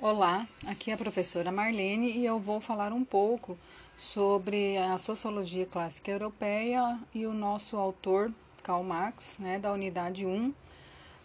[0.00, 3.58] Olá, aqui é a professora Marlene e eu vou falar um pouco
[3.96, 8.32] sobre a sociologia clássica europeia e o nosso autor
[8.62, 10.54] Karl Marx, né, da unidade 1,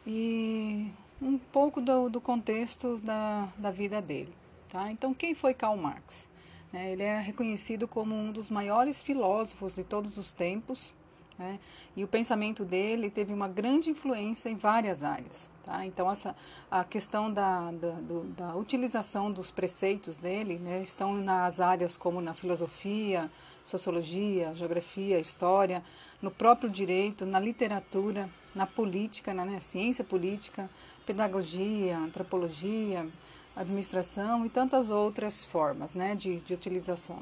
[0.08, 0.92] e
[1.22, 4.34] um pouco do, do contexto da, da vida dele.
[4.68, 4.90] Tá?
[4.90, 6.28] Então, quem foi Karl Marx?
[6.74, 10.92] É, ele é reconhecido como um dos maiores filósofos de todos os tempos,
[11.38, 11.60] né?
[11.96, 15.50] E o pensamento dele teve uma grande influência em várias áreas.
[15.64, 15.86] Tá?
[15.86, 16.36] Então, essa,
[16.70, 22.22] a questão da, da, do, da utilização dos preceitos dele né, estão nas áreas como
[22.22, 23.30] na filosofia,
[23.64, 25.84] sociologia, geografia, história,
[26.22, 30.70] no próprio direito, na literatura, na política, na né, ciência política,
[31.06, 33.08] pedagogia, antropologia,
[33.56, 37.22] administração e tantas outras formas né, de, de utilização.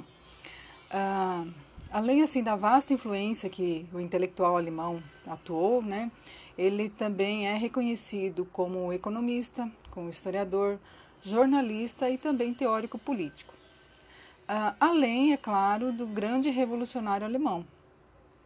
[0.89, 1.45] Ah,
[1.91, 6.09] Além assim da vasta influência que o intelectual alemão atuou, né,
[6.57, 10.79] ele também é reconhecido como economista, como historiador,
[11.21, 13.53] jornalista e também teórico político.
[14.43, 17.65] Uh, além, é claro, do grande revolucionário alemão.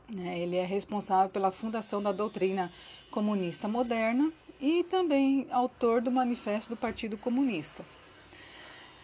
[0.10, 2.72] Né, ele é responsável pela fundação da doutrina
[3.12, 7.86] comunista moderna e também autor do Manifesto do Partido Comunista.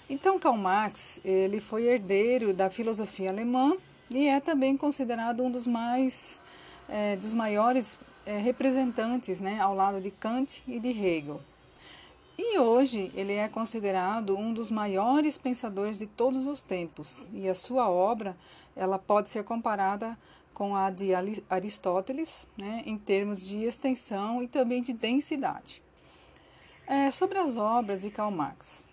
[0.09, 3.77] Então, Karl Marx ele foi herdeiro da filosofia alemã
[4.13, 6.41] e é também considerado um dos mais
[6.89, 11.41] é, dos maiores é, representantes, né, ao lado de Kant e de Hegel.
[12.37, 17.55] E hoje ele é considerado um dos maiores pensadores de todos os tempos, e a
[17.55, 18.35] sua obra
[18.75, 20.17] ela pode ser comparada
[20.53, 21.11] com a de
[21.49, 25.81] Aristóteles, né, em termos de extensão e também de densidade.
[26.85, 28.83] É, sobre as obras de Karl Marx.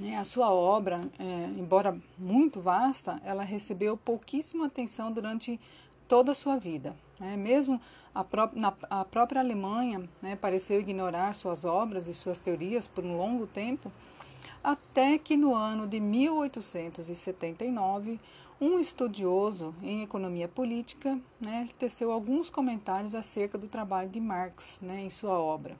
[0.00, 1.24] Né, a sua obra, é,
[1.56, 5.60] embora muito vasta, ela recebeu pouquíssima atenção durante
[6.08, 6.96] toda a sua vida.
[7.18, 7.34] Né?
[7.36, 7.80] Mesmo
[8.12, 13.04] a, pró na, a própria Alemanha né, pareceu ignorar suas obras e suas teorias por
[13.04, 13.92] um longo tempo,
[14.62, 18.18] até que no ano de 1879,
[18.60, 25.02] um estudioso em economia política né, teceu alguns comentários acerca do trabalho de Marx né,
[25.02, 25.76] em sua obra.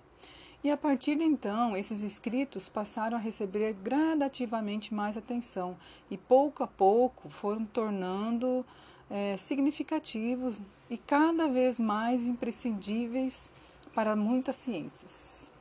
[0.65, 5.77] E a partir de então, esses escritos passaram a receber gradativamente mais atenção
[6.11, 8.65] e pouco a pouco foram tornando
[9.11, 13.51] é, significativos e cada vez mais imprescindíveis
[13.95, 15.53] para muitas ciências.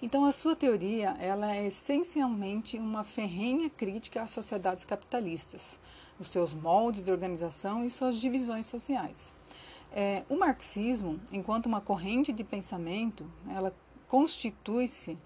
[0.00, 5.80] Então, a sua teoria ela é essencialmente uma ferrenha crítica às sociedades capitalistas,
[6.20, 9.34] os seus moldes de organização e suas divisões sociais.
[9.96, 13.72] É, o marxismo, enquanto uma corrente de pensamento, ela
[14.08, 15.16] constitui-se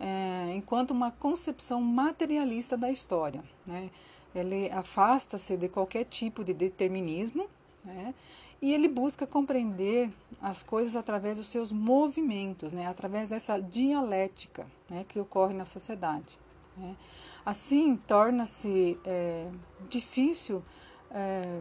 [0.00, 3.44] é, enquanto uma concepção materialista da história.
[3.66, 3.90] Né?
[4.34, 7.50] Ele afasta-se de qualquer tipo de determinismo
[7.84, 8.14] né?
[8.62, 12.86] e ele busca compreender as coisas através dos seus movimentos, né?
[12.86, 15.04] através dessa dialética né?
[15.06, 16.38] que ocorre na sociedade.
[16.78, 16.96] Né?
[17.44, 19.50] Assim, torna-se é,
[19.86, 20.64] difícil
[21.10, 21.60] é,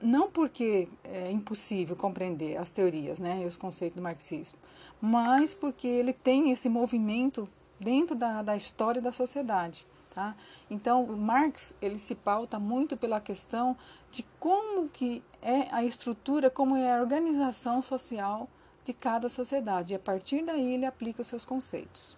[0.00, 4.58] não porque é impossível compreender as teorias né, e os conceitos do marxismo,
[5.00, 7.48] mas porque ele tem esse movimento
[7.78, 9.86] dentro da, da história da sociedade.
[10.14, 10.36] Tá?
[10.70, 13.76] Então, Marx ele se pauta muito pela questão
[14.12, 18.48] de como que é a estrutura, como é a organização social
[18.84, 19.92] de cada sociedade.
[19.92, 22.16] E a partir daí ele aplica os seus conceitos.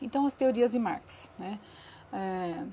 [0.00, 1.28] Então, as teorias de Marx.
[1.36, 1.58] Né?
[2.12, 2.64] É,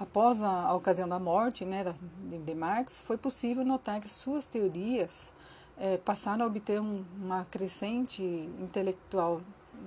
[0.00, 1.84] Após a, a ocasião da morte né,
[2.30, 5.34] de, de, Marx, foi possível notar que suas teorias
[5.76, 9.42] é, passaram a obter um, uma crescente intelectual,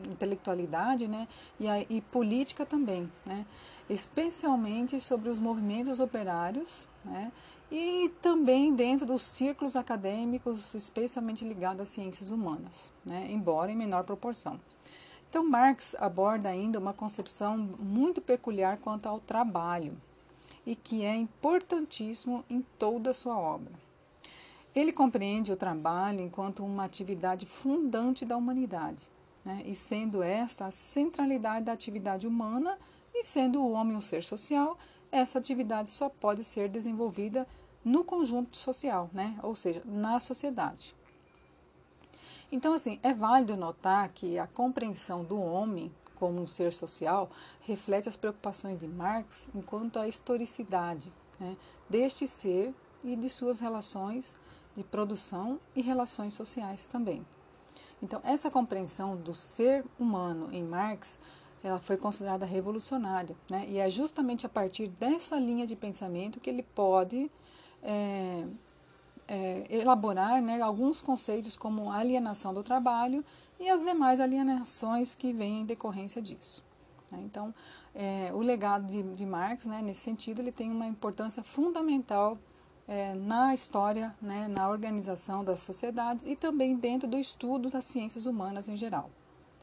[0.07, 1.27] intelectualidade né,
[1.59, 3.43] e, a, e política também, né,
[3.89, 7.31] especialmente sobre os movimentos operários né,
[7.71, 14.03] e também dentro dos círculos acadêmicos, especialmente ligados às ciências humanas, né, embora em menor
[14.03, 14.59] proporção.
[15.33, 19.99] Então, Marx aborda ainda uma concepção muito peculiar quanto ao trabalho
[20.63, 23.73] e que é importantíssimo em toda a sua obra.
[24.75, 29.09] Ele compreende o trabalho enquanto uma atividade fundante da humanidade,
[29.43, 29.63] né?
[29.65, 32.77] e sendo esta a centralidade da atividade humana,
[33.11, 34.77] e sendo o homem um ser social,
[35.11, 37.47] essa atividade só pode ser desenvolvida
[37.83, 39.35] no conjunto social, né?
[39.41, 40.93] ou seja, na sociedade.
[42.53, 48.07] Então, assim, é válido notar que a compreensão do homem como um ser social reflete
[48.07, 51.57] as preocupações de Marx enquanto à historicidade né,
[51.89, 52.71] deste ser
[53.03, 54.35] e de suas relações
[54.75, 57.25] de produção e relações sociais também.
[58.03, 61.19] Então, essa compreensão do ser humano em Marx
[61.63, 63.65] ela foi considerada revolucionária, né?
[63.67, 67.31] e é justamente a partir dessa linha de pensamento que ele pode
[67.81, 68.45] é,
[69.33, 73.25] é, elaborar né, alguns conceitos como alienação do trabalho
[73.59, 76.63] e as demais alienações que vêm em decorrência disso.
[77.11, 77.19] Né?
[77.23, 77.53] Então,
[77.95, 82.37] é, o legado de, de Marx, né, nesse sentido, ele tem uma importância fundamental
[82.87, 88.27] é, na história, né, na organização das sociedades e também dentro do estudo das ciências
[88.27, 89.09] humanas em geral.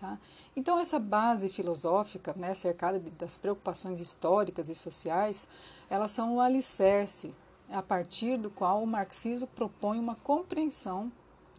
[0.00, 0.19] Tá?
[0.56, 5.46] Então, essa base filosófica, né, cercada de, das preocupações históricas e sociais,
[5.88, 7.31] elas são o alicerce
[7.70, 11.11] a partir do qual o marxismo propõe uma compreensão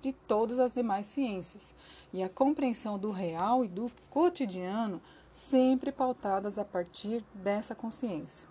[0.01, 1.75] de todas as demais ciências
[2.11, 8.47] e a compreensão do real e do cotidiano sempre pautadas a partir dessa consciência.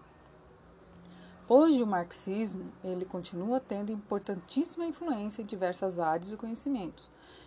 [1.48, 7.02] Hoje o marxismo ele continua tendo importantíssima influência em diversas áreas do conhecimento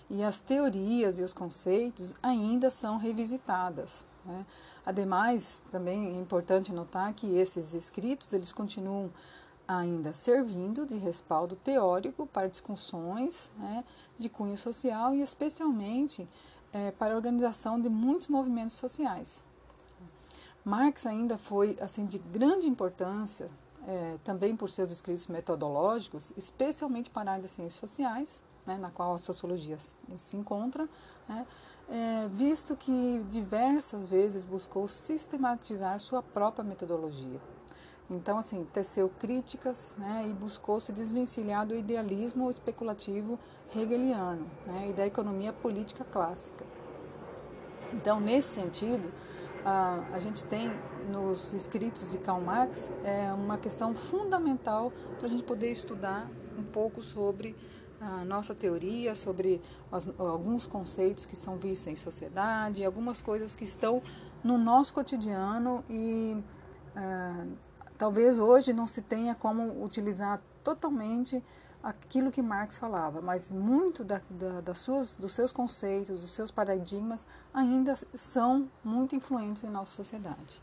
[0.09, 4.05] e as teorias e os conceitos ainda são revisitadas.
[4.25, 4.45] Né?
[4.85, 9.09] Ademais, também é importante notar que esses escritos eles continuam
[9.67, 13.83] ainda servindo de respaldo teórico para discussões né,
[14.17, 16.27] de cunho social e especialmente
[16.71, 19.45] é, para a organização de muitos movimentos sociais.
[20.65, 23.47] Marx ainda foi assim de grande importância
[23.85, 28.89] é, também por seus escritos metodológicos, especialmente para a área de ciências sociais, né, na
[28.89, 30.87] qual a sociologia se encontra,
[31.27, 31.45] né,
[31.89, 37.39] é, visto que diversas vezes buscou sistematizar sua própria metodologia.
[38.09, 43.39] Então, assim, teceu críticas né, e buscou se desvencilhar do idealismo especulativo
[43.75, 46.65] hegeliano né, e da economia política clássica.
[47.93, 49.11] Então, nesse sentido,
[49.63, 50.69] a, a gente tem
[51.09, 56.63] nos escritos de Karl Marx é uma questão fundamental para a gente poder estudar um
[56.63, 57.55] pouco sobre
[57.99, 59.61] a nossa teoria, sobre
[59.91, 64.01] as, alguns conceitos que são vistos em sociedade, algumas coisas que estão
[64.43, 66.37] no nosso cotidiano e
[66.95, 67.45] ah,
[68.03, 71.41] talvez hoje não se tenha como utilizar totalmente
[71.81, 76.51] aquilo que Marx falava, mas muito da, da, das suas, dos seus conceitos, dos seus
[76.51, 80.61] paradigmas ainda são muito influentes em nossa sociedade.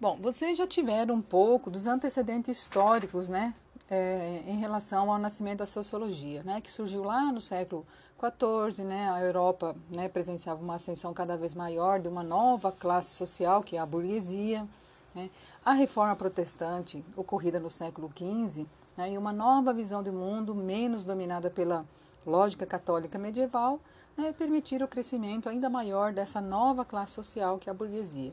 [0.00, 3.54] Bom, vocês já tiveram um pouco dos antecedentes históricos, né,
[3.88, 7.86] é, em relação ao nascimento da sociologia, né, que surgiu lá no século
[8.18, 13.14] XIV, né, a Europa né, presenciava uma ascensão cada vez maior de uma nova classe
[13.14, 14.66] social, que é a burguesia.
[15.14, 15.30] Né,
[15.64, 18.66] a reforma protestante ocorrida no século XV
[18.96, 21.84] né, e uma nova visão do mundo, menos dominada pela
[22.26, 23.80] lógica católica medieval,
[24.16, 28.32] né, permitiram o crescimento ainda maior dessa nova classe social que é a burguesia.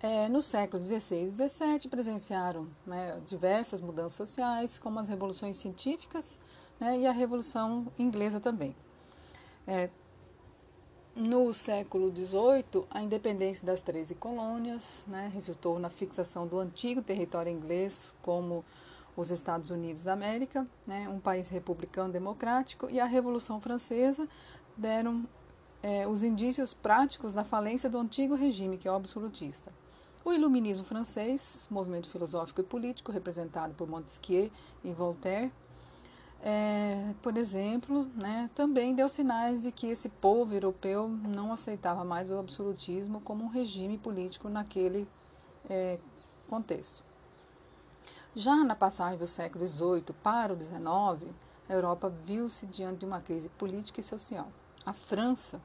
[0.00, 6.38] É, nos séculos XVI e XVII presenciaram né, diversas mudanças sociais, como as revoluções científicas
[6.78, 8.76] né, e a Revolução Inglesa também.
[9.66, 9.88] É,
[11.16, 17.50] no século XVIII, a independência das 13 colônias né, resultou na fixação do antigo território
[17.50, 18.62] inglês como
[19.16, 24.28] os Estados Unidos da América, né, um país republicano democrático, e a Revolução Francesa
[24.76, 25.26] deram
[25.82, 29.72] é, os indícios práticos da falência do antigo regime, que é o absolutista.
[30.22, 34.50] O Iluminismo francês, movimento filosófico e político representado por Montesquieu
[34.84, 35.50] e Voltaire,
[36.42, 42.30] é, por exemplo, né, também deu sinais de que esse povo europeu não aceitava mais
[42.30, 45.08] o absolutismo como um regime político naquele
[45.68, 45.98] é,
[46.48, 47.02] contexto.
[48.34, 51.34] Já na passagem do século XVIII para o XIX,
[51.68, 54.48] a Europa viu-se diante de uma crise política e social.
[54.84, 55.60] A França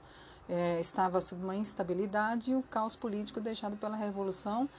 [0.50, 4.69] é, estava sob uma instabilidade e o caos político deixado pela Revolução,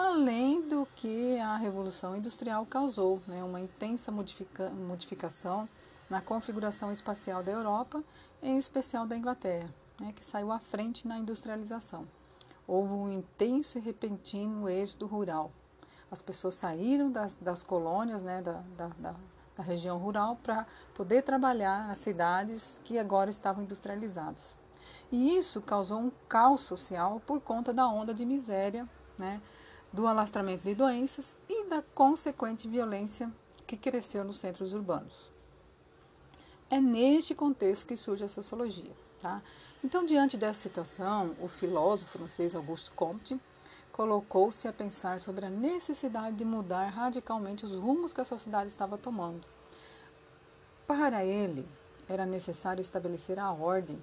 [0.00, 5.68] além do que a Revolução Industrial causou, né, uma intensa modifica modificação
[6.08, 8.02] na configuração espacial da Europa,
[8.42, 12.06] em especial da Inglaterra, né, que saiu à frente na industrialização.
[12.66, 15.52] Houve um intenso e repentino êxodo rural
[16.10, 19.14] as pessoas saíram das, das colônias, né, da, da, da,
[19.56, 24.58] da região rural, para poder trabalhar nas cidades que agora estavam industrializadas.
[25.12, 29.40] E isso causou um caos social por conta da onda de miséria, né,
[29.92, 33.30] do alastramento de doenças e da consequente violência
[33.66, 35.30] que cresceu nos centros urbanos.
[36.68, 38.92] É neste contexto que surge a sociologia.
[39.20, 39.42] Tá?
[39.82, 43.40] Então, diante dessa situação, o filósofo francês Auguste Comte
[43.92, 48.96] colocou-se a pensar sobre a necessidade de mudar radicalmente os rumos que a sociedade estava
[48.96, 49.44] tomando.
[50.86, 51.68] Para ele,
[52.08, 54.00] era necessário estabelecer a ordem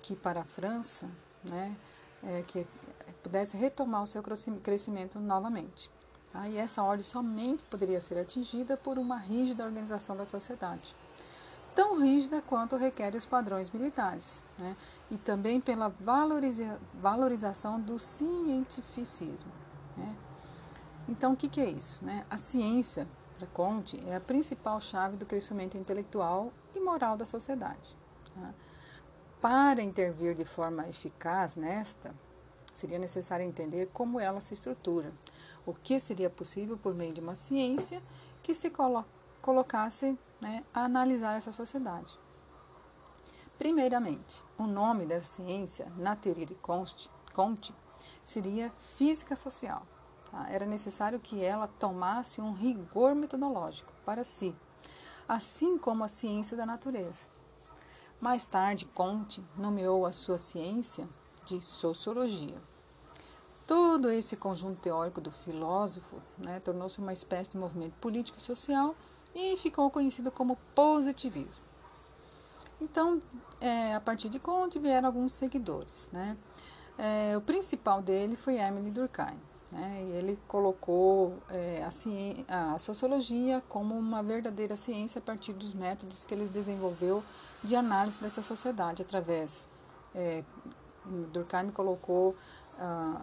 [0.00, 1.08] que, para a França,
[1.44, 1.76] né,
[2.22, 2.66] é, que
[3.26, 4.22] pudesse retomar o seu
[4.62, 5.90] crescimento novamente.
[6.32, 6.48] Tá?
[6.48, 10.94] E essa ordem somente poderia ser atingida por uma rígida organização da sociedade
[11.74, 14.74] tão rígida quanto requer os padrões militares, né?
[15.10, 19.52] e também pela valoriza valorização do cientificismo.
[19.94, 20.16] Né?
[21.06, 22.02] Então, o que, que é isso?
[22.02, 22.24] Né?
[22.30, 23.06] A ciência,
[23.36, 27.94] para Conte, é a principal chave do crescimento intelectual e moral da sociedade.
[28.34, 28.54] Tá?
[29.40, 32.12] para intervir de forma eficaz nesta,
[32.76, 35.12] seria necessário entender como ela se estrutura,
[35.64, 38.02] o que seria possível por meio de uma ciência
[38.42, 39.04] que se colo
[39.40, 42.18] colocasse né, a analisar essa sociedade.
[43.56, 47.74] Primeiramente, o nome dessa ciência, na teoria de Comte,
[48.22, 49.86] seria física social.
[50.30, 50.50] Tá?
[50.50, 54.54] Era necessário que ela tomasse um rigor metodológico para si,
[55.28, 57.26] assim como a ciência da natureza.
[58.20, 61.08] Mais tarde, Comte nomeou a sua ciência
[61.46, 62.56] de sociologia.
[63.66, 68.94] Todo esse conjunto teórico do filósofo né, tornou-se uma espécie de movimento político e social
[69.34, 71.64] e ficou conhecido como positivismo.
[72.80, 73.20] Então,
[73.60, 76.08] é, a partir de Comte vieram alguns seguidores.
[76.12, 76.36] Né?
[76.98, 79.38] É, o principal dele foi Emily Durkheim.
[79.72, 80.04] Né?
[80.06, 81.84] E ele colocou é,
[82.48, 87.22] a, a, sociologia como uma verdadeira ciência a partir dos métodos que ele desenvolveu
[87.64, 89.66] de análise dessa sociedade através.
[90.14, 90.44] É,
[91.32, 92.34] Durkheim colocou,
[92.78, 93.22] ah,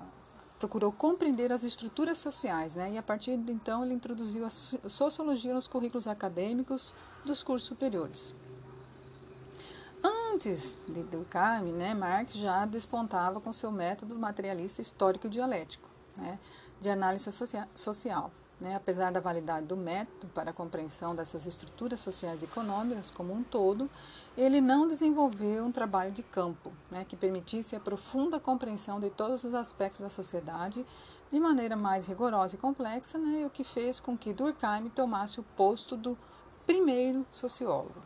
[0.58, 2.92] procurou compreender as estruturas sociais, né?
[2.92, 6.94] E a partir de então ele introduziu a sociologia nos currículos acadêmicos
[7.26, 8.34] dos cursos superiores.
[10.04, 15.88] Antes de Durkheim, né, Marx já despontava com seu método materialista histórico dialético,
[16.18, 16.40] né,
[16.80, 17.30] de análise
[17.76, 18.32] social.
[18.62, 23.34] Né, apesar da validade do método para a compreensão dessas estruturas sociais e econômicas como
[23.34, 23.90] um todo,
[24.38, 29.44] ele não desenvolveu um trabalho de campo né, que permitisse a profunda compreensão de todos
[29.44, 30.86] os aspectos da sociedade
[31.32, 35.44] de maneira mais rigorosa e complexa, né, o que fez com que Durkheim tomasse o
[35.44, 36.18] posto do
[36.66, 38.02] primeiro sociólogo.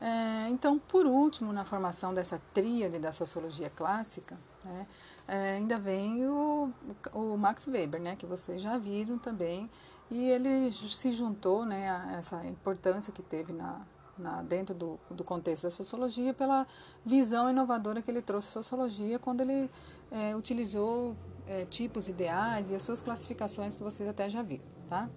[0.00, 4.86] É, então, por último, na formação dessa tríade da sociologia clássica, né,
[5.26, 6.72] é, ainda vem o,
[7.12, 9.70] o, Max Weber, né, que vocês já viram também,
[10.10, 13.80] e ele se juntou né, a essa importância que teve na,
[14.18, 16.66] na, dentro do, do contexto da sociologia pela
[17.04, 19.70] visão inovadora que ele trouxe à sociologia quando ele
[20.10, 24.64] é, utilizou é, tipos ideais e as suas classificações que vocês até já viram.
[24.88, 25.08] Tá?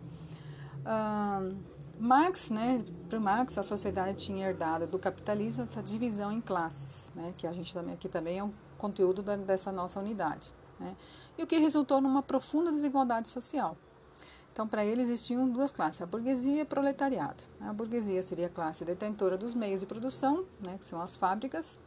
[1.99, 7.31] Marx, né, para Marx, a sociedade tinha herdado do capitalismo essa divisão em classes, né,
[7.37, 10.95] que a gente também aqui também é um conteúdo da, dessa nossa unidade, né,
[11.37, 13.77] e o que resultou numa profunda desigualdade social.
[14.51, 17.41] Então, para ele existiam duas classes, a burguesia e o proletariado.
[17.61, 21.79] A burguesia seria a classe detentora dos meios de produção, né, que são as fábricas,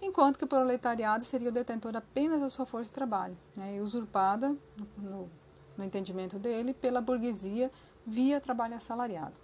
[0.00, 4.56] enquanto que o proletariado seria o detentor apenas da sua força de trabalho, né, usurpada,
[4.96, 5.28] no,
[5.76, 7.72] no entendimento dele, pela burguesia
[8.06, 9.34] via trabalho assalariado.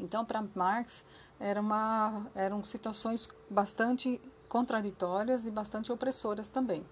[0.00, 1.04] Então, para Marx,
[1.38, 6.86] era uma, eram situações bastante contraditórias e bastante opressoras também.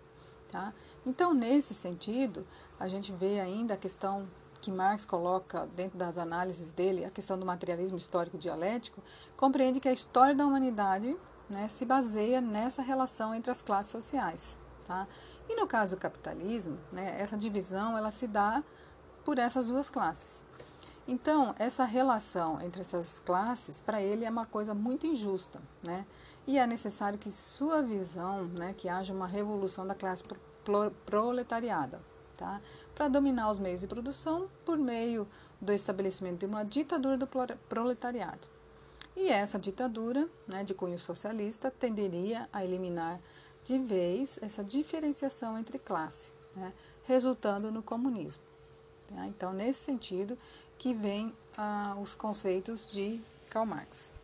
[0.51, 0.73] Tá?
[1.05, 2.47] Então, nesse sentido,
[2.79, 4.29] a gente vê ainda a questão
[4.61, 9.03] que Marx coloca dentro das análises dele, a questão do materialismo histórico dialético,
[9.37, 11.17] compreende que a história da humanidade
[11.49, 14.59] né, se baseia nessa relação entre as classes sociais.
[14.87, 15.07] Tá?
[15.49, 18.63] E no caso do capitalismo, né, essa divisão ela se dá
[19.25, 20.45] por essas duas classes.
[21.09, 26.05] Então, essa relação entre essas classes, para ele, é uma coisa muito injusta, né?
[26.47, 30.23] E é necessário que sua visão, né, que haja uma revolução da classe
[31.05, 32.01] proletariada,
[32.37, 32.61] tá?
[32.95, 35.27] Para dominar os meios de produção por meio
[35.61, 37.29] do estabelecimento de uma ditadura do
[37.69, 38.47] proletariado.
[39.17, 43.19] E essa ditadura, né, de cunho socialista, tenderia a eliminar
[43.65, 46.73] de vez essa diferenciação entre classe, né,
[47.03, 48.45] resultando no comunismo.
[49.09, 49.27] Tá?
[49.27, 50.39] Então, nesse sentido,
[50.79, 54.16] que vem ah, os conceitos de Karl Marx.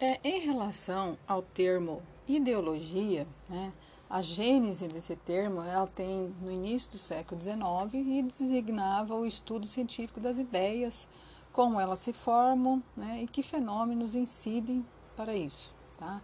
[0.00, 3.72] É, em relação ao termo ideologia, né,
[4.10, 7.62] a gênese desse termo ela tem no início do século XIX
[7.94, 11.08] e designava o estudo científico das ideias,
[11.52, 14.84] como elas se formam né, e que fenômenos incidem
[15.16, 15.72] para isso.
[15.96, 16.20] Tá?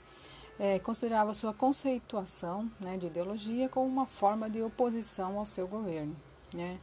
[0.59, 6.15] é, considerava sua conceituação né, de ideologia como uma forma de oposição ao seu governo.
[6.53, 6.79] Né?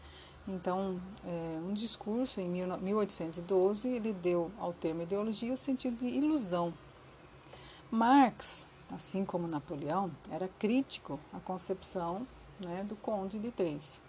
[0.49, 6.73] Então, é, um discurso em 1812, ele deu ao termo ideologia o sentido de ilusão.
[7.91, 12.27] Marx, assim como Napoleão, era crítico à concepção
[12.61, 14.01] né, do Conde de Três.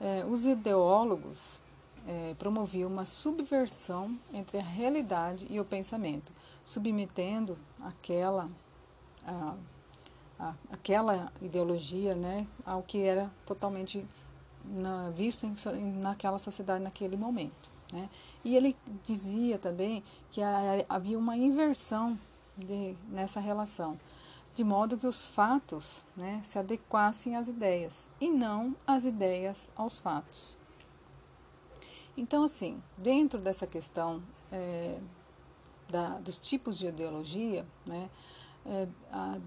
[0.00, 1.58] É, os ideólogos
[2.06, 6.32] é, promoviam uma subversão entre a realidade e o pensamento,
[6.64, 8.48] submetendo aquela,
[9.26, 9.54] a,
[10.38, 14.04] a, aquela ideologia né, ao que era totalmente
[14.64, 17.70] na, visto em, naquela sociedade naquele momento.
[17.92, 18.08] Né?
[18.44, 20.40] E ele dizia também que
[20.88, 22.18] havia uma inversão
[22.56, 23.98] de, nessa relação,
[24.54, 29.98] de modo que os fatos né, se adequassem às ideias e não as ideias aos
[29.98, 30.56] fatos.
[32.16, 34.98] Então, assim, dentro dessa questão é,
[35.88, 38.08] da, dos tipos de ideologia, né,
[38.64, 38.88] é,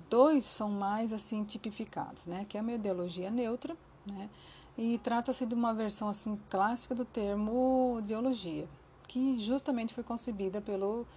[0.10, 3.76] dois são mais assim tipificados, né, que é uma ideologia neutra,
[4.06, 4.30] né,
[4.78, 8.70] e trata-se de uma versão assim clássica do termo ideologia,
[9.08, 11.08] que justamente foi concebida pelo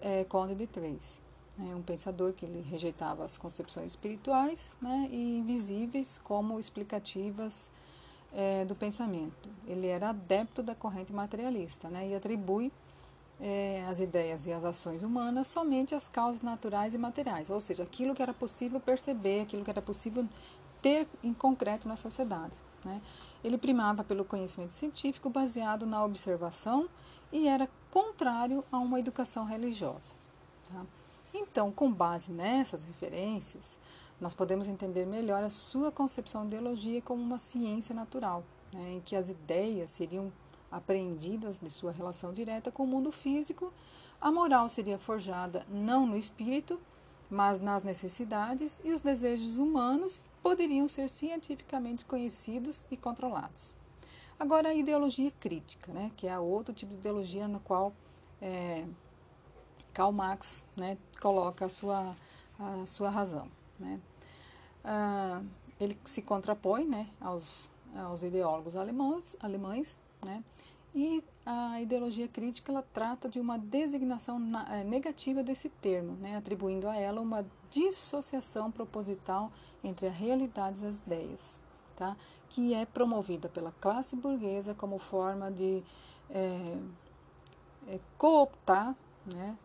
[0.00, 1.20] é, Conde de Tracy
[1.60, 7.70] né, um pensador que ele rejeitava as concepções espirituais né, e invisíveis como explicativas
[8.32, 9.48] é, do pensamento.
[9.66, 12.72] Ele era adepto da corrente materialista né, e atribui
[13.40, 17.82] é, as ideias e as ações humanas somente às causas naturais e materiais, ou seja,
[17.82, 20.26] aquilo que era possível perceber, aquilo que era possível
[20.82, 22.54] ter em concreto na sociedade.
[22.84, 23.00] Né.
[23.42, 26.88] Ele primava pelo conhecimento científico baseado na observação
[27.32, 30.19] e era contrário a uma educação religiosa.
[31.32, 33.78] Então, com base nessas referências,
[34.20, 39.00] nós podemos entender melhor a sua concepção de ideologia como uma ciência natural, né, em
[39.00, 40.32] que as ideias seriam
[40.70, 43.72] apreendidas de sua relação direta com o mundo físico,
[44.20, 46.80] a moral seria forjada não no espírito,
[47.30, 53.74] mas nas necessidades, e os desejos humanos poderiam ser cientificamente conhecidos e controlados.
[54.38, 57.94] Agora, a ideologia crítica, né, que é outro tipo de ideologia na qual
[58.42, 58.84] é,
[60.00, 62.16] Karl Marx né, coloca a sua,
[62.58, 63.48] a sua razão.
[63.78, 64.00] Né.
[64.82, 65.42] Ah,
[65.78, 70.42] ele se contrapõe né, aos, aos ideólogos alemães, alemães né,
[70.94, 76.34] e a ideologia crítica ela trata de uma designação na, é, negativa desse termo, né,
[76.34, 79.52] atribuindo a ela uma dissociação proposital
[79.84, 81.60] entre a realidade e as ideias,
[81.94, 82.16] tá,
[82.48, 85.82] que é promovida pela classe burguesa como forma de
[86.30, 86.78] é,
[87.86, 89.56] é, cooptar né,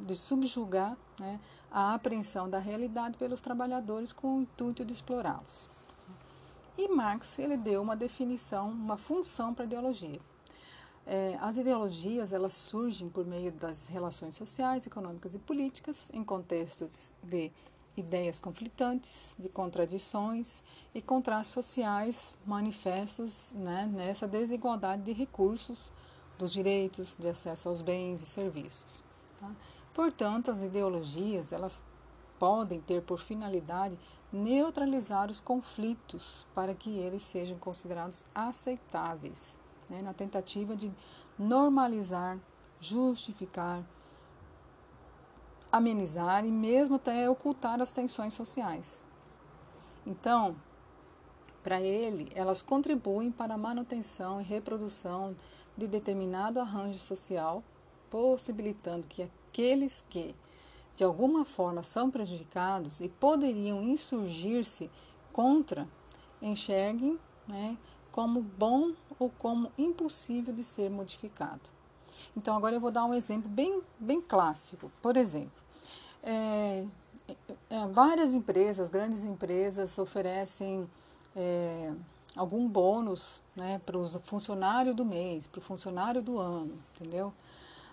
[0.00, 5.68] de subjugar né, a apreensão da realidade pelos trabalhadores com o intuito de explorá-los.
[6.76, 10.20] E Marx ele deu uma definição, uma função para a ideologia.
[11.04, 17.12] É, as ideologias elas surgem por meio das relações sociais, econômicas e políticas em contextos
[17.22, 17.50] de
[17.96, 20.62] ideias conflitantes, de contradições
[20.94, 25.92] e contrastes sociais manifestos né, nessa desigualdade de recursos,
[26.38, 29.04] dos direitos de acesso aos bens e serviços.
[29.42, 29.50] Tá?
[29.92, 31.82] Portanto, as ideologias elas
[32.38, 33.98] podem ter por finalidade
[34.32, 39.58] neutralizar os conflitos para que eles sejam considerados aceitáveis,
[39.90, 40.00] né?
[40.00, 40.92] na tentativa de
[41.36, 42.38] normalizar,
[42.78, 43.84] justificar,
[45.72, 49.04] amenizar e mesmo até ocultar as tensões sociais.
[50.06, 50.54] Então,
[51.64, 55.36] para ele, elas contribuem para a manutenção e reprodução
[55.76, 57.62] de determinado arranjo social
[58.12, 60.34] possibilitando que aqueles que
[60.94, 64.90] de alguma forma são prejudicados e poderiam insurgir-se
[65.32, 65.88] contra
[66.42, 67.78] enxerguem né,
[68.10, 71.62] como bom ou como impossível de ser modificado.
[72.36, 74.92] Então, agora eu vou dar um exemplo bem, bem clássico.
[75.00, 75.62] Por exemplo,
[76.22, 76.84] é,
[77.70, 80.86] é, várias empresas, grandes empresas, oferecem
[81.34, 81.90] é,
[82.36, 87.32] algum bônus né, para o funcionário do mês, para o funcionário do ano, entendeu?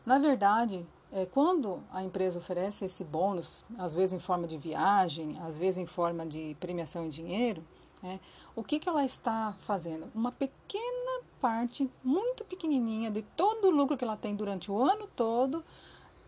[0.05, 5.39] Na verdade, é, quando a empresa oferece esse bônus, às vezes em forma de viagem,
[5.41, 7.63] às vezes em forma de premiação em dinheiro,
[8.03, 8.19] é,
[8.55, 10.09] o que, que ela está fazendo?
[10.15, 15.07] Uma pequena parte, muito pequenininha, de todo o lucro que ela tem durante o ano
[15.15, 15.63] todo,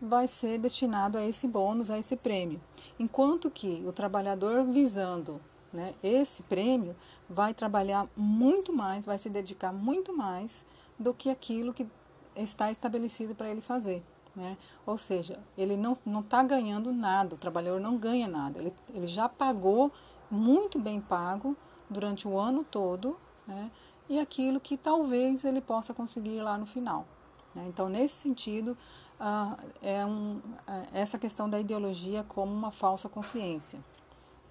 [0.00, 2.60] vai ser destinado a esse bônus, a esse prêmio.
[2.98, 5.40] Enquanto que o trabalhador visando
[5.72, 6.94] né, esse prêmio
[7.28, 10.66] vai trabalhar muito mais, vai se dedicar muito mais
[10.98, 11.86] do que aquilo que
[12.36, 14.02] está estabelecido para ele fazer.
[14.34, 14.56] Né?
[14.86, 19.28] Ou seja, ele não está ganhando nada, o trabalhador não ganha nada, ele, ele já
[19.28, 19.92] pagou
[20.30, 21.54] muito bem pago
[21.90, 23.70] durante o ano todo né?
[24.08, 27.06] e aquilo que talvez ele possa conseguir lá no final.
[27.54, 27.66] Né?
[27.68, 28.76] Então, nesse sentido,
[29.20, 33.78] ah, é um, é essa questão da ideologia como uma falsa consciência.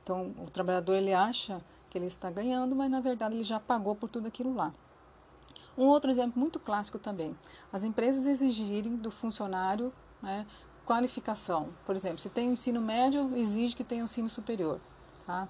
[0.03, 3.95] Então, o trabalhador ele acha que ele está ganhando, mas na verdade ele já pagou
[3.95, 4.73] por tudo aquilo lá.
[5.81, 7.35] Um outro exemplo muito clássico também:
[7.73, 9.91] as empresas exigirem do funcionário
[10.21, 10.45] né,
[10.85, 11.69] qualificação.
[11.87, 14.79] Por exemplo, se tem o ensino médio, exige que tenha o ensino superior.
[15.25, 15.47] Tá?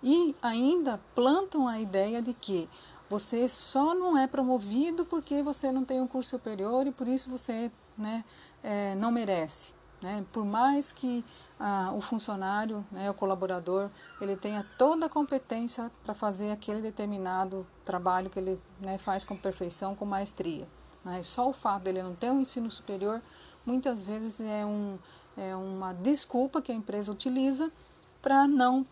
[0.00, 2.68] E ainda plantam a ideia de que
[3.10, 7.28] você só não é promovido porque você não tem um curso superior e por isso
[7.28, 8.24] você né,
[8.62, 9.74] é, não merece.
[10.02, 10.24] Né?
[10.32, 11.24] Por mais que
[11.58, 17.66] ah, o funcionário, né, o colaborador, ele tenha toda a competência para fazer aquele determinado
[17.84, 20.68] trabalho que ele né, faz com perfeição, com maestria.
[21.04, 21.22] Né?
[21.22, 23.22] Só o fato dele não ter um ensino superior,
[23.64, 24.98] muitas vezes é, um,
[25.36, 27.72] é uma desculpa que a empresa utiliza
[28.20, 28.86] para não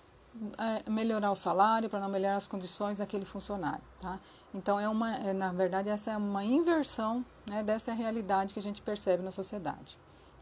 [0.58, 3.82] é, melhorar o salário, para não melhorar as condições daquele funcionário.
[4.00, 4.18] Tá?
[4.54, 8.62] Então, é uma, é, na verdade, essa é uma inversão né, dessa realidade que a
[8.62, 9.98] gente percebe na sociedade.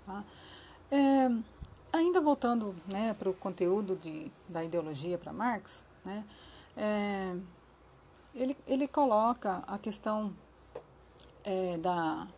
[0.07, 0.23] Tá?
[0.95, 1.27] É,
[1.91, 6.23] ainda voltando né, para o conteúdo de, da ideologia para Marx, né,
[6.77, 7.35] é,
[8.35, 10.35] ele, ele coloca a questão
[11.43, 12.29] é, da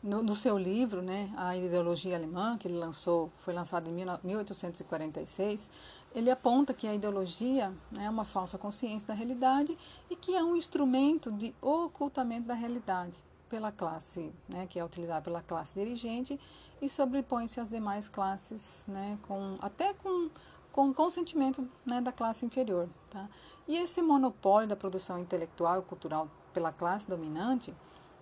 [0.00, 5.68] no, no, seu livro, né, a ideologia alemã que ele lançou, foi lançado em 1846,
[6.14, 9.76] ele aponta que a ideologia né, é uma falsa consciência da realidade
[10.08, 13.16] e que é um instrumento de ocultamento da realidade
[13.50, 16.40] pela classe, né, que é utilizado pela classe dirigente
[16.80, 20.30] e sobrepõe-se às demais classes, né, com, até com,
[20.72, 22.88] com consentimento né, da classe inferior.
[23.10, 23.28] Tá?
[23.68, 27.74] E esse monopólio da produção intelectual e cultural pela classe dominante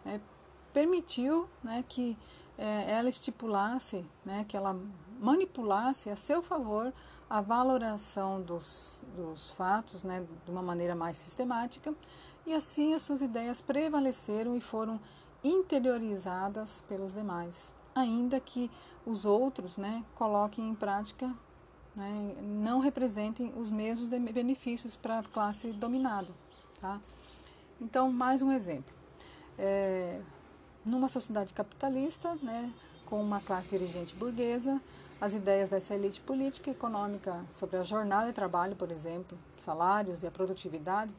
[0.05, 0.19] é,
[0.73, 2.17] permitiu né, que
[2.57, 4.77] é, ela estipulasse, né, que ela
[5.21, 6.93] manipulasse a seu favor
[7.29, 11.95] a valoração dos, dos fatos né, de uma maneira mais sistemática
[12.49, 15.01] e assim as suas ideias prevaleceram e foram
[15.45, 18.71] interiorizadas pelos demais ainda que
[19.05, 21.35] os outros né, coloquem em prática,
[21.95, 26.29] né, não representem os mesmos benefícios para a classe dominada.
[26.81, 27.01] Tá?
[27.81, 28.95] Então, mais um exemplo.
[29.59, 30.21] É,
[30.85, 32.73] numa sociedade capitalista, né,
[33.05, 34.81] com uma classe dirigente burguesa,
[35.21, 40.23] as ideias dessa elite política e econômica sobre a jornada de trabalho, por exemplo, salários
[40.23, 41.13] e a produtividade,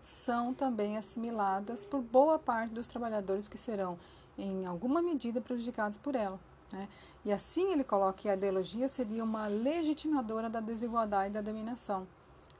[0.00, 3.98] são também assimiladas por boa parte dos trabalhadores que serão
[4.36, 6.38] em alguma medida prejudicados por ela.
[6.72, 6.88] Né?
[7.24, 12.06] E assim ele coloca que a ideologia seria uma legitimadora da desigualdade e da dominação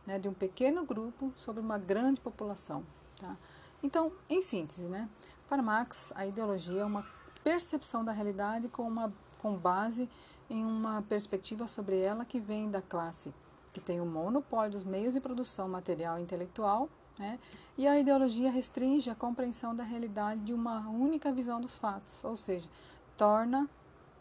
[0.06, 0.18] né?
[0.18, 2.84] de um pequeno grupo sobre uma grande população.
[3.20, 3.36] Tá?
[3.82, 5.08] Então, em síntese, né?
[5.48, 7.06] para Marx, a ideologia é uma
[7.44, 10.08] percepção da realidade com, uma, com base
[10.50, 13.32] em uma perspectiva sobre ela que vem da classe
[13.72, 16.88] que tem o monopólio dos meios de produção material e intelectual
[17.18, 17.38] né?
[17.76, 22.36] E a ideologia restringe a compreensão da realidade de uma única visão dos fatos, ou
[22.36, 22.68] seja,
[23.16, 23.68] torna.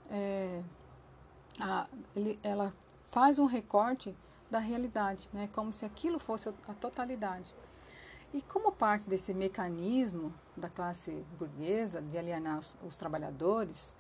[0.10, 0.62] É,
[1.60, 1.88] a,
[2.44, 2.74] ela
[3.10, 4.16] faz um recorte
[4.50, 5.50] da realidade, né?
[5.52, 7.54] como se aquilo fosse a totalidade.
[8.34, 13.96] E como parte desse mecanismo da classe burguesa de alienar os, os trabalhadores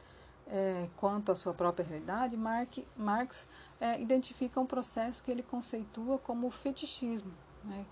[0.48, 3.48] é, quanto à sua própria realidade, Marx, Marx
[3.80, 7.34] é, identifica um processo que ele conceitua como o fetichismo,
[7.64, 7.86] né?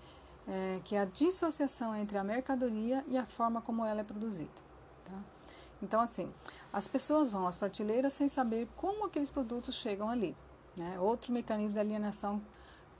[0.46, 4.50] É, que é a dissociação entre a mercadoria e a forma como ela é produzida.
[5.04, 5.18] Tá?
[5.82, 6.32] Então, assim,
[6.72, 10.36] as pessoas vão às prateleiras sem saber como aqueles produtos chegam ali.
[10.76, 10.98] Né?
[11.00, 12.40] Outro mecanismo de alienação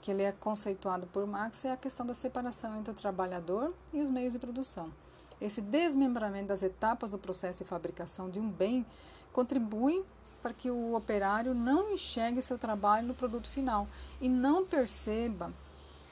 [0.01, 4.01] que ele é conceituado por Marx é a questão da separação entre o trabalhador e
[4.01, 4.91] os meios de produção.
[5.39, 8.85] Esse desmembramento das etapas do processo de fabricação de um bem
[9.31, 10.03] contribui
[10.41, 13.87] para que o operário não enxergue seu trabalho no produto final
[14.21, 15.51] e não perceba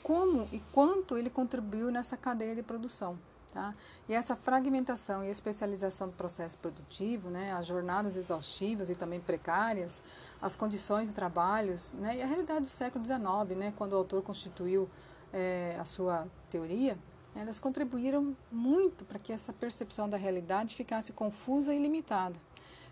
[0.05, 3.17] como e quanto ele contribuiu nessa cadeia de produção.
[3.51, 3.73] Tá?
[4.07, 10.03] E essa fragmentação e especialização do processo produtivo, né, as jornadas exaustivas e também precárias,
[10.39, 14.21] as condições de trabalhos né, e a realidade do século XIX, né, quando o autor
[14.21, 14.87] constituiu
[15.33, 16.99] é, a sua teoria,
[17.35, 22.39] elas contribuíram muito para que essa percepção da realidade ficasse confusa e limitada,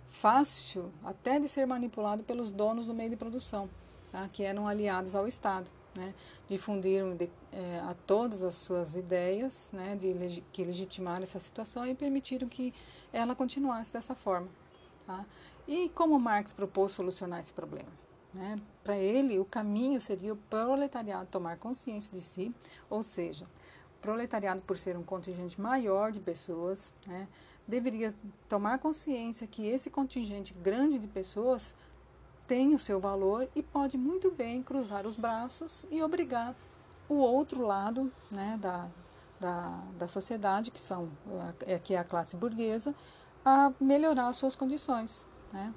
[0.09, 3.69] fácil até de ser manipulado pelos donos do meio de produção,
[4.11, 6.13] tá, que eram aliados ao Estado né,
[6.47, 11.93] difundiram de, é, a todas as suas ideias né, de, que legitimaram essa situação e
[11.93, 12.73] permitiram que
[13.11, 14.47] ela continuasse dessa forma.
[15.05, 15.25] Tá?
[15.67, 17.89] E como Marx propôs solucionar esse problema?
[18.33, 18.59] Né?
[18.83, 22.53] Para ele, o caminho seria o proletariado tomar consciência de si,
[22.89, 27.27] ou seja, o proletariado, por ser um contingente maior de pessoas, né,
[27.67, 28.13] deveria
[28.49, 31.75] tomar consciência que esse contingente grande de pessoas
[32.53, 36.55] tem o seu valor e pode muito bem cruzar os braços e obrigar
[37.09, 38.87] o outro lado né, da,
[39.39, 41.09] da, da sociedade, que, são,
[41.65, 42.93] é, que é a classe burguesa,
[43.43, 45.27] a melhorar as suas condições.
[45.51, 45.73] Né?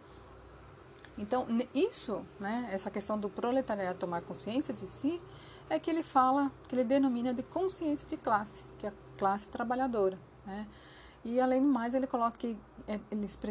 [1.16, 5.18] Então, isso, né, essa questão do proletariado tomar consciência de si,
[5.70, 9.48] é que ele fala, que ele denomina de consciência de classe, que é a classe
[9.48, 10.18] trabalhadora.
[10.44, 10.68] Né?
[11.26, 13.00] E, além do mais, ele coloca que é,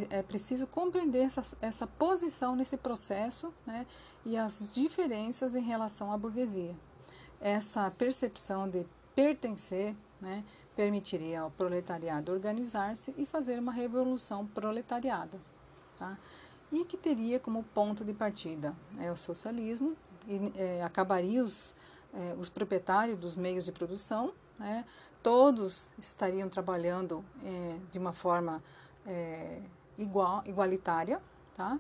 [0.10, 3.86] é preciso compreender essa, essa posição nesse processo né,
[4.26, 6.74] e as diferenças em relação à burguesia.
[7.42, 10.42] Essa percepção de pertencer né,
[10.74, 15.38] permitiria ao proletariado organizar-se e fazer uma revolução proletariada.
[16.00, 16.18] Tá?
[16.72, 19.98] E que teria como ponto de partida é, o socialismo,
[20.30, 21.76] e é, acabaria os,
[22.14, 24.86] é, os proprietários dos meios de produção, né,
[25.22, 28.63] todos estariam trabalhando é, de uma forma
[29.06, 29.60] é,
[29.98, 31.22] igual, igualitária,
[31.56, 31.80] tá?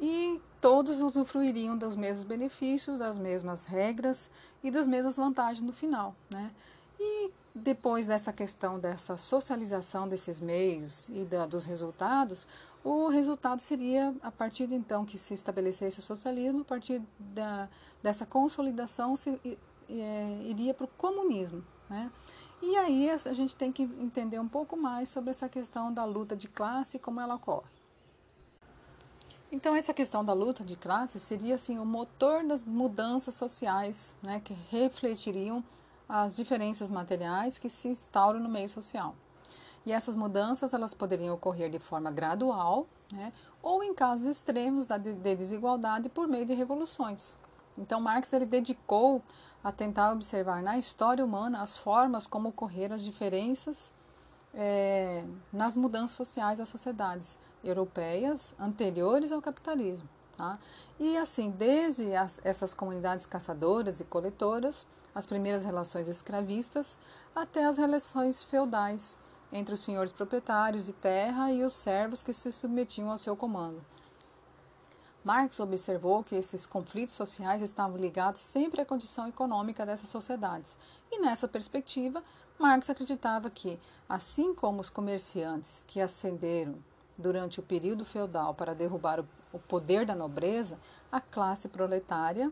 [0.00, 4.30] E todos usufruiriam dos mesmos benefícios, das mesmas regras
[4.62, 6.50] e das mesmas vantagens no final, né?
[6.98, 12.46] E depois dessa questão dessa socialização desses meios e da, dos resultados,
[12.82, 17.68] o resultado seria, a partir de então que se estabelecesse o socialismo, a partir da,
[18.02, 19.40] dessa consolidação, se,
[19.88, 21.64] é, iria para o comunismo.
[21.90, 22.10] Né?
[22.62, 26.36] E aí a gente tem que entender um pouco mais sobre essa questão da luta
[26.36, 27.68] de classe e como ela ocorre.
[29.50, 34.38] Então essa questão da luta de classe seria assim o motor das mudanças sociais, né,
[34.38, 35.64] que refletiriam
[36.08, 39.16] as diferenças materiais que se instauram no meio social.
[39.84, 45.14] E essas mudanças elas poderiam ocorrer de forma gradual, né, ou em casos extremos de
[45.14, 47.36] desigualdade por meio de revoluções.
[47.76, 49.22] Então Marx ele dedicou
[49.62, 53.92] a tentar observar na história humana as formas como ocorreram as diferenças
[54.54, 60.08] é, nas mudanças sociais das sociedades europeias anteriores ao capitalismo.
[60.36, 60.58] Tá?
[60.98, 66.96] E assim, desde as, essas comunidades caçadoras e coletoras, as primeiras relações escravistas,
[67.34, 69.18] até as relações feudais
[69.52, 73.84] entre os senhores proprietários de terra e os servos que se submetiam ao seu comando.
[75.22, 80.78] Marx observou que esses conflitos sociais estavam ligados sempre à condição econômica dessas sociedades.
[81.12, 82.24] E nessa perspectiva,
[82.58, 83.78] Marx acreditava que,
[84.08, 86.76] assim como os comerciantes que ascenderam
[87.18, 90.78] durante o período feudal para derrubar o poder da nobreza,
[91.12, 92.50] a classe proletária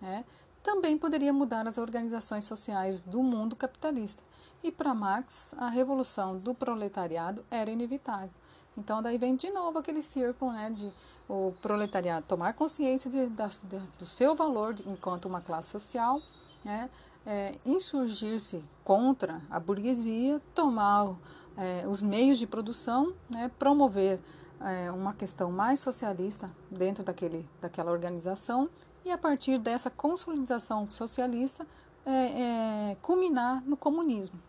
[0.00, 0.24] né,
[0.62, 4.22] também poderia mudar as organizações sociais do mundo capitalista.
[4.62, 8.30] E para Marx, a revolução do proletariado era inevitável.
[8.76, 10.90] Então, daí vem de novo aquele círculo né, de
[11.28, 16.20] o proletariado tomar consciência de, de, do seu valor enquanto uma classe social,
[16.64, 16.88] né,
[17.24, 21.16] é, insurgir-se contra a burguesia, tomar
[21.56, 24.20] é, os meios de produção, né, promover
[24.60, 28.68] é, uma questão mais socialista dentro daquele, daquela organização
[29.04, 31.66] e, a partir dessa consolidação socialista,
[32.04, 34.40] é, é, culminar no comunismo.